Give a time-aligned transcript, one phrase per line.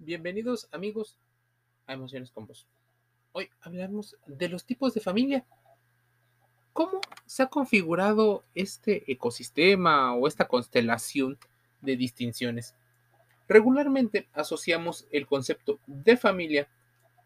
[0.00, 1.18] Bienvenidos amigos
[1.88, 2.68] a Emociones con Vos.
[3.32, 5.44] Hoy hablamos de los tipos de familia.
[6.72, 11.36] ¿Cómo se ha configurado este ecosistema o esta constelación
[11.80, 12.76] de distinciones?
[13.48, 16.68] Regularmente asociamos el concepto de familia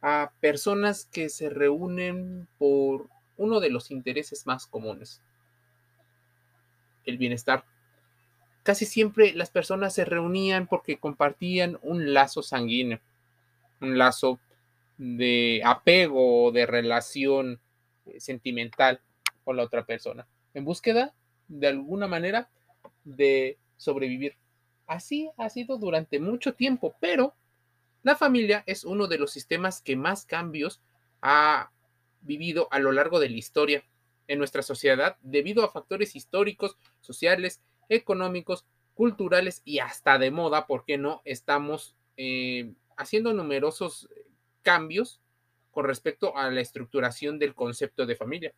[0.01, 5.21] a personas que se reúnen por uno de los intereses más comunes,
[7.05, 7.67] el bienestar
[8.63, 13.01] casi siempre las personas se reunían porque compartían un lazo sanguíneo,
[13.81, 14.39] un lazo
[14.99, 17.61] de apego, de relación
[18.07, 19.01] eh, sentimental
[19.45, 21.13] con la otra persona, en búsqueda
[21.49, 22.49] de alguna manera
[23.05, 24.37] de sobrevivir.
[24.87, 27.35] Así ha sido durante mucho tiempo, pero
[28.03, 30.81] la familia es uno de los sistemas que más cambios
[31.21, 31.71] ha
[32.21, 33.85] vivido a lo largo de la historia
[34.29, 38.65] en nuestra sociedad debido a factores históricos, sociales económicos,
[38.95, 44.09] culturales y hasta de moda, porque no estamos eh, haciendo numerosos
[44.63, 45.21] cambios
[45.71, 48.55] con respecto a la estructuración del concepto de familia.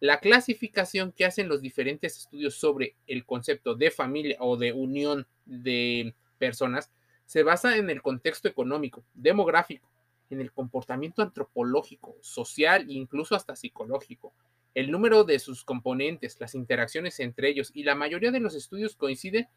[0.00, 5.26] La clasificación que hacen los diferentes estudios sobre el concepto de familia o de unión
[5.44, 6.92] de personas
[7.26, 9.88] se basa en el contexto económico, demográfico,
[10.30, 14.32] en el comportamiento antropológico, social e incluso hasta psicológico,
[14.74, 18.96] el número de sus componentes, las interacciones entre ellos y la mayoría de los estudios
[18.96, 19.48] coinciden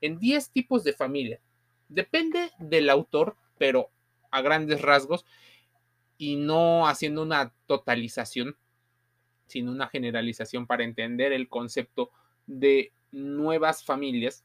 [0.00, 1.40] en 10 tipos de familia.
[1.88, 3.90] Depende del autor, pero
[4.30, 5.26] a grandes rasgos
[6.16, 8.56] y no haciendo una totalización,
[9.46, 12.10] sino una generalización para entender el concepto
[12.46, 14.44] de nuevas familias,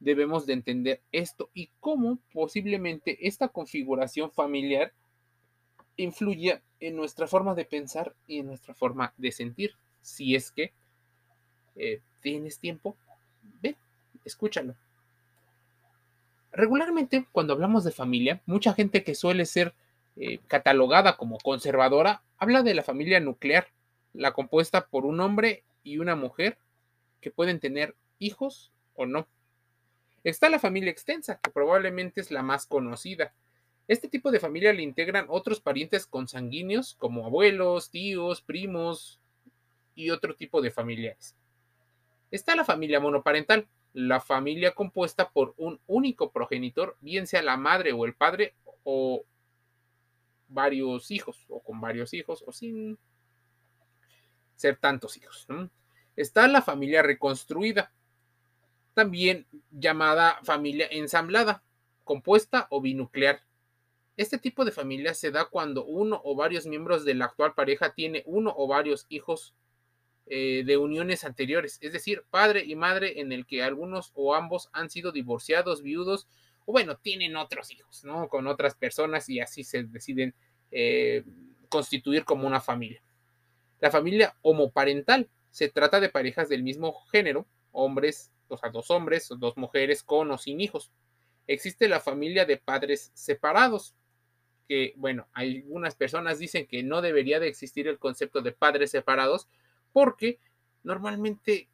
[0.00, 4.92] debemos de entender esto y cómo posiblemente esta configuración familiar
[5.96, 9.74] influye en nuestra forma de pensar y en nuestra forma de sentir.
[10.02, 10.72] Si es que
[11.76, 12.96] eh, tienes tiempo,
[13.62, 13.76] ve,
[14.24, 14.74] escúchalo.
[16.52, 19.74] Regularmente, cuando hablamos de familia, mucha gente que suele ser
[20.16, 23.68] eh, catalogada como conservadora habla de la familia nuclear,
[24.12, 26.56] la compuesta por un hombre y una mujer
[27.20, 29.26] que pueden tener hijos o no.
[30.22, 33.34] Está la familia extensa, que probablemente es la más conocida,
[33.86, 39.20] este tipo de familia le integran otros parientes consanguíneos como abuelos, tíos, primos
[39.94, 41.36] y otro tipo de familiares.
[42.30, 47.92] Está la familia monoparental, la familia compuesta por un único progenitor, bien sea la madre
[47.92, 49.24] o el padre o
[50.48, 52.98] varios hijos, o con varios hijos, o sin
[54.56, 55.46] ser tantos hijos.
[56.16, 57.92] Está la familia reconstruida,
[58.94, 61.62] también llamada familia ensamblada,
[62.04, 63.42] compuesta o binuclear,
[64.16, 67.94] este tipo de familia se da cuando uno o varios miembros de la actual pareja
[67.94, 69.54] tiene uno o varios hijos
[70.26, 74.70] eh, de uniones anteriores, es decir, padre y madre en el que algunos o ambos
[74.72, 76.28] han sido divorciados, viudos,
[76.64, 78.28] o bueno, tienen otros hijos, ¿no?
[78.28, 80.34] Con otras personas y así se deciden
[80.70, 81.24] eh,
[81.68, 83.02] constituir como una familia.
[83.80, 89.30] La familia homoparental se trata de parejas del mismo género, hombres, o sea, dos hombres
[89.30, 90.90] o dos mujeres con o sin hijos.
[91.46, 93.94] Existe la familia de padres separados,
[94.68, 99.48] que, bueno, algunas personas dicen que no debería de existir el concepto de padres separados
[99.92, 100.38] porque
[100.82, 101.68] normalmente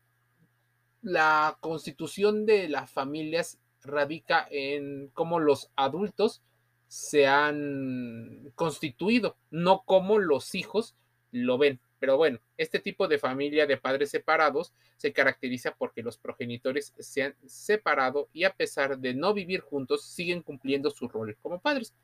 [1.02, 6.42] la constitución de las familias radica en cómo los adultos
[6.88, 10.96] se han constituido, no como los hijos
[11.30, 11.80] lo ven.
[11.98, 17.22] Pero bueno, este tipo de familia de padres separados se caracteriza porque los progenitores se
[17.22, 21.94] han separado y a pesar de no vivir juntos siguen cumpliendo su rol como padres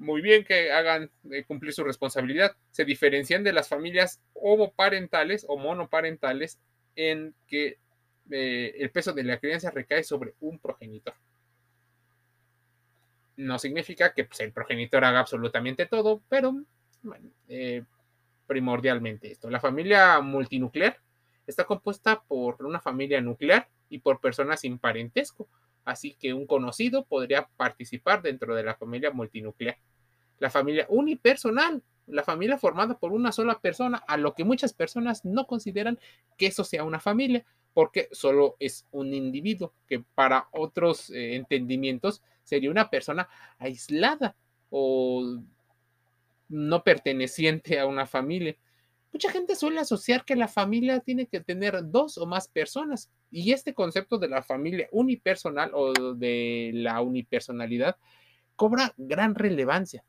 [0.00, 2.56] muy bien que hagan eh, cumplir su responsabilidad.
[2.70, 6.58] Se diferencian de las familias homoparentales o monoparentales
[6.96, 7.78] en que
[8.30, 11.14] eh, el peso de la crianza recae sobre un progenitor.
[13.36, 16.54] No significa que pues, el progenitor haga absolutamente todo, pero
[17.48, 17.84] eh,
[18.46, 19.50] primordialmente esto.
[19.50, 20.98] La familia multinuclear
[21.46, 25.46] está compuesta por una familia nuclear y por personas sin parentesco,
[25.84, 29.76] así que un conocido podría participar dentro de la familia multinuclear
[30.40, 35.24] la familia unipersonal, la familia formada por una sola persona, a lo que muchas personas
[35.24, 35.98] no consideran
[36.36, 42.22] que eso sea una familia, porque solo es un individuo, que para otros eh, entendimientos
[42.42, 43.28] sería una persona
[43.58, 44.34] aislada
[44.70, 45.38] o
[46.48, 48.56] no perteneciente a una familia.
[49.12, 53.52] Mucha gente suele asociar que la familia tiene que tener dos o más personas y
[53.52, 57.96] este concepto de la familia unipersonal o de la unipersonalidad
[58.56, 60.04] cobra gran relevancia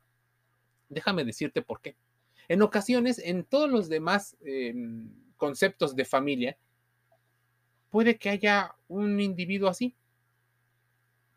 [0.92, 1.96] Déjame decirte por qué.
[2.48, 6.58] En ocasiones, en todos los demás em, conceptos de familia,
[7.90, 9.94] puede que haya un individuo así.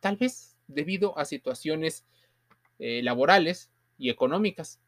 [0.02, 2.06] Tal vez debido a situaciones
[2.80, 4.80] eh, laborales y económicas.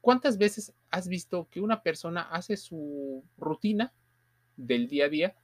[0.00, 3.92] ¿Cuántas veces has visto que una persona hace su rutina
[4.56, 5.36] del día a día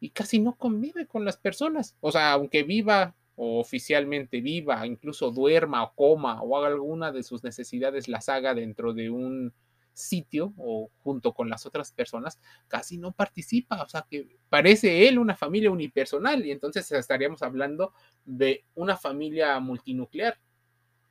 [0.00, 1.94] y casi no convive con las personas?
[2.00, 7.24] O sea, aunque viva o oficialmente viva, incluso duerma o coma o haga alguna de
[7.24, 9.52] sus necesidades, las haga dentro de un
[9.92, 13.82] sitio o junto con las otras personas, casi no participa.
[13.82, 17.92] O sea, que parece él una familia unipersonal y entonces estaríamos hablando
[18.24, 20.38] de una familia multinuclear.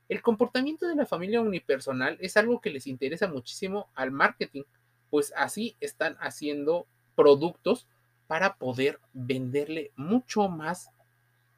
[0.08, 4.64] El comportamiento de la familia unipersonal es algo que les interesa muchísimo al marketing,
[5.10, 7.90] pues así están haciendo productos
[8.28, 10.92] para poder venderle mucho más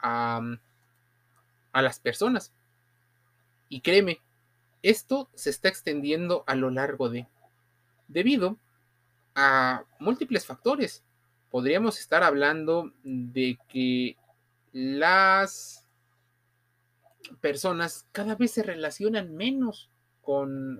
[0.04, 0.40] a,
[1.72, 2.54] a las personas.
[3.70, 4.20] Y créeme,
[4.84, 7.26] esto se está extendiendo a lo largo de,
[8.08, 8.58] debido
[9.34, 11.04] a múltiples factores.
[11.50, 14.18] Podríamos estar hablando de que
[14.74, 15.88] las
[17.42, 19.90] personas cada vez se relacionan menos
[20.22, 20.80] con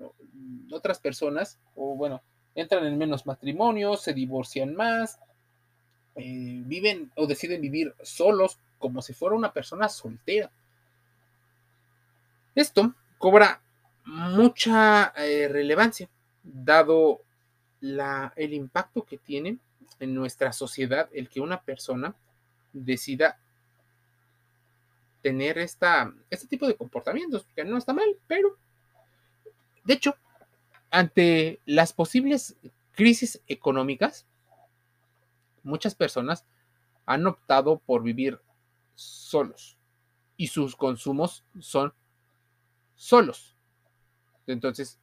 [0.70, 2.22] otras personas, o bueno,
[2.54, 5.18] entran en menos matrimonios, se divorcian más,
[6.16, 10.50] eh, viven o deciden vivir solos como si fuera una persona soltera.
[12.54, 13.60] Esto cobra
[14.04, 16.08] mucha eh, relevancia,
[16.42, 17.22] dado
[17.80, 19.58] la, el impacto que tiene
[19.98, 22.14] en nuestra sociedad el que una persona
[22.72, 23.38] decida
[25.22, 28.58] tener esta, este tipo de comportamientos, que no está mal, pero
[29.84, 30.16] de hecho,
[30.90, 32.56] ante las posibles
[32.92, 34.26] crisis económicas,
[35.62, 36.44] muchas personas
[37.06, 38.40] han optado por vivir
[38.94, 39.76] solos
[40.36, 41.92] y sus consumos son
[42.94, 43.56] solos.
[44.46, 44.98] Entonces,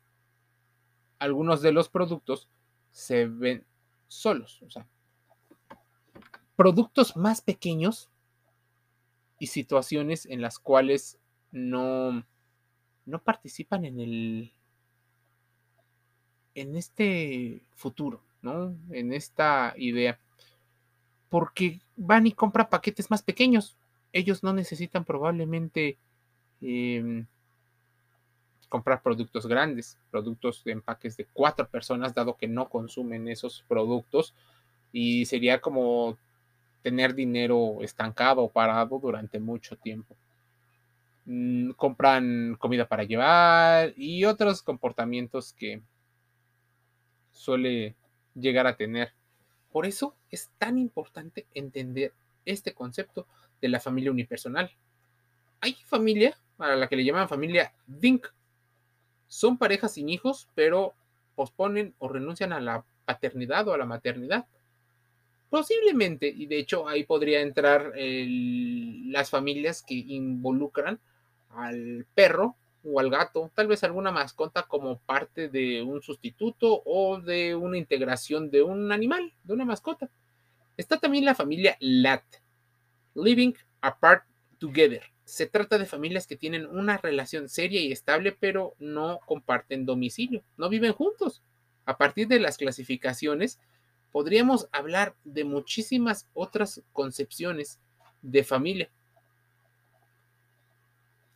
[1.20, 2.48] algunos de los productos
[2.92, 3.66] se ven
[4.08, 4.86] solos, o sea,
[6.56, 8.10] productos más pequeños
[9.40, 11.18] y situaciones en las cuales
[11.52, 12.24] no,
[13.06, 14.54] no participan en el
[16.54, 18.76] en este futuro, ¿no?
[18.92, 20.20] En esta idea.
[21.30, 23.78] Porque van y compran paquetes más pequeños.
[24.14, 25.98] Ellos no necesitan probablemente
[26.62, 27.26] em,
[28.70, 34.34] comprar productos grandes, productos de empaques de cuatro personas, dado que no consumen esos productos.
[34.92, 36.18] Y sería como
[36.82, 40.16] tener dinero estancado o parado durante mucho tiempo.
[41.26, 45.82] Mm, compran comida para llevar y otros comportamientos que
[47.32, 47.96] suele
[48.36, 49.14] llegar a tener.
[49.72, 52.14] Por eso es tan importante entender
[52.46, 53.28] este concepto
[53.62, 54.72] de la familia unipersonal.
[55.60, 58.28] Hay familia a la que le llaman familia Dink.
[59.28, 60.94] Son parejas sin hijos, pero
[61.36, 64.46] posponen o renuncian a la paternidad o a la maternidad
[65.52, 70.98] Posiblemente, y de hecho ahí podría entrar las familias que involucran
[71.50, 72.56] al perro
[72.86, 77.78] o al gato, tal vez alguna mascota como parte de un sustituto o de una
[77.78, 80.10] integración de un animal, de una mascota.
[80.78, 82.24] Está también la familia LAT,
[83.14, 84.24] Living Apart
[84.58, 85.04] Together.
[85.26, 90.44] Se trata de familias que tienen una relación seria y estable, pero no comparten domicilio,
[90.58, 91.42] no viven juntos.
[91.86, 93.60] A partir de las clasificaciones,
[94.12, 97.80] podríamos hablar de muchísimas otras concepciones
[98.22, 98.90] de familia.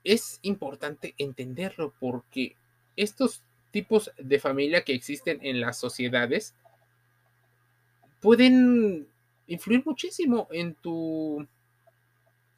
[0.04, 2.56] Es importante entenderlo porque
[2.95, 6.54] estos tipos de familia que existen en las sociedades
[8.21, 9.07] pueden
[9.47, 11.47] influir muchísimo en tu,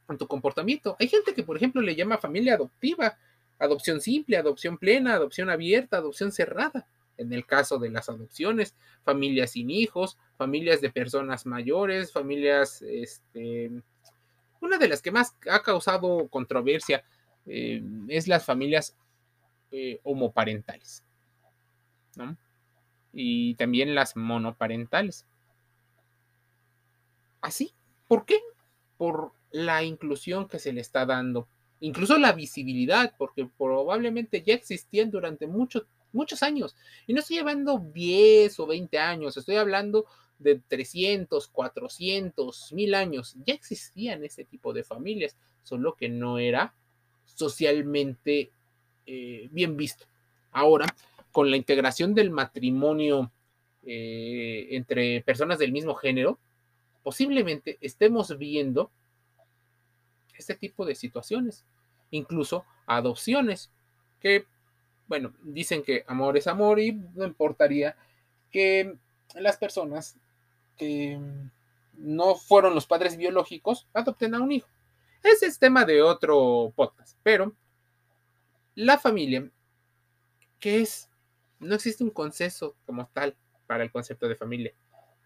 [0.10, 0.96] en tu comportamiento.
[1.00, 3.18] Hay gente que, por ejemplo, le llama familia adoptiva,
[3.60, 6.88] adopción simple, adopción plena, adopción abierta, adopción cerrada
[7.18, 13.72] en el caso de las adopciones, familias sin hijos, familias de personas mayores, familias, este,
[14.62, 17.04] una de las que más ha causado controversia
[17.46, 18.96] eh, es las familias
[19.72, 21.04] eh, homoparentales,
[22.16, 22.38] ¿no?
[23.14, 25.26] Y también las monoparentales.
[27.42, 27.74] ¿Así?
[28.08, 28.40] ¿Por qué?
[28.98, 31.48] Por la inclusión que se le está dando,
[31.80, 36.75] incluso la visibilidad, porque probablemente ya existían durante mucho muchos años.
[37.06, 40.06] Y no estoy hablando 10 o 20 años, estoy hablando
[40.39, 43.36] de 300, 400, 1000 años.
[43.46, 46.74] Ya existían ese tipo de familias, solo que no era
[47.25, 48.51] socialmente
[49.06, 50.06] eh, bien visto.
[50.51, 50.86] Ahora,
[51.32, 53.32] con la integración del matrimonio
[53.86, 56.39] eh, entre personas del mismo género,
[57.08, 58.92] posiblemente estemos viendo
[60.34, 61.64] este tipo de situaciones,
[62.12, 63.72] incluso adopciones,
[64.20, 64.46] que
[65.08, 67.96] bueno, dicen que amor es amor y no importaría
[68.52, 68.98] que
[69.36, 70.18] las personas
[70.76, 71.18] que
[71.94, 74.68] no fueron los padres biológicos adopten a un hijo.
[75.24, 77.56] Ese es tema de otro podcast, pero
[78.76, 79.50] La familia,
[80.60, 81.10] ¿qué es?
[81.60, 83.34] No existe un consenso como tal
[83.66, 84.74] para el concepto de familia.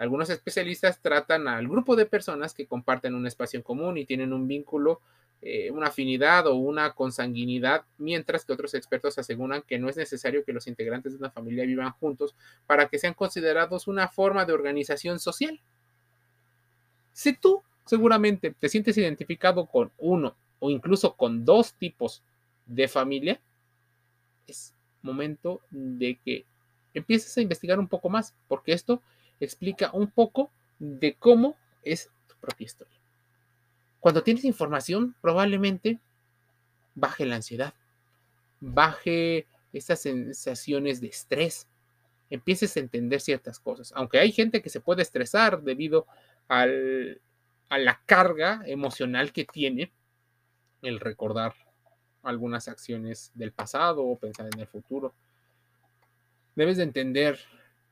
[0.01, 4.33] Algunos especialistas tratan al grupo de personas que comparten un espacio en común y tienen
[4.33, 4.99] un vínculo,
[5.43, 10.43] eh, una afinidad o una consanguinidad, mientras que otros expertos aseguran que no es necesario
[10.43, 12.33] que los integrantes de una familia vivan juntos
[12.65, 15.61] para que sean considerados una forma de organización social.
[17.13, 22.23] Si tú seguramente te sientes identificado con uno o incluso con dos tipos
[22.65, 23.39] de familia,
[24.47, 26.47] es momento de que
[26.95, 29.03] empieces a investigar un poco más, porque esto
[29.45, 32.99] explica un poco de cómo es tu propia historia.
[33.99, 35.99] Cuando tienes información, probablemente
[36.95, 37.73] baje la ansiedad,
[38.59, 41.67] baje esas sensaciones de estrés,
[42.29, 43.91] empieces a entender ciertas cosas.
[43.95, 46.07] Aunque hay gente que se puede estresar debido
[46.47, 47.21] al,
[47.69, 49.91] a la carga emocional que tiene
[50.81, 51.53] el recordar
[52.23, 55.13] algunas acciones del pasado o pensar en el futuro.
[56.55, 57.39] Debes de entender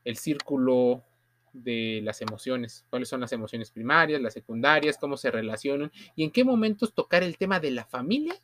[0.04, 1.04] el círculo
[1.52, 6.30] de las emociones, cuáles son las emociones primarias, las secundarias, cómo se relacionan y en
[6.30, 8.34] qué momentos tocar el tema de la familia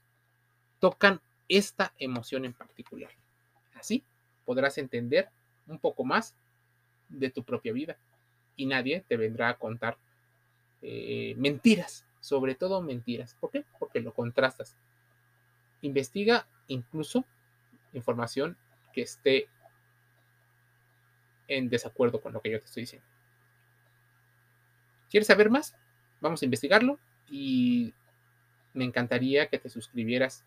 [0.81, 3.11] tocan esta emoción en particular.
[3.75, 4.03] Así
[4.45, 5.29] podrás entender
[5.67, 6.35] un poco más
[7.09, 7.97] de tu propia vida
[8.57, 9.99] y nadie te vendrá a contar
[10.83, 13.37] eh, mentiras, sobre todo mentiras.
[13.41, 13.65] ¿Por qué?
[13.79, 14.77] Porque lo contrastas.
[15.83, 17.25] Investiga incluso
[17.93, 18.57] información
[18.93, 19.49] que esté
[21.49, 23.07] en desacuerdo con lo que yo te estoy diciendo.
[25.11, 25.76] ¿Quieres saber más?
[26.21, 26.99] Vamos a investigarlo
[27.29, 27.95] y
[28.75, 30.45] me encantaría que te suscribieras,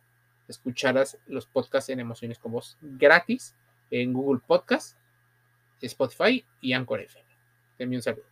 [0.48, 3.56] escucharas los podcasts en Emociones con Voz gratis
[3.92, 4.98] en Google Podcast,
[5.82, 7.28] Spotify y Anchor FM.
[7.78, 8.29] Te envío un saludo.